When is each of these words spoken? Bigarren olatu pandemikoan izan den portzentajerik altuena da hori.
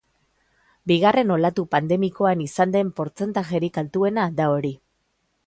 Bigarren 0.91 1.33
olatu 1.35 1.65
pandemikoan 1.75 2.41
izan 2.47 2.73
den 2.77 2.91
portzentajerik 3.01 3.79
altuena 3.85 4.27
da 4.43 4.51
hori. 4.57 4.75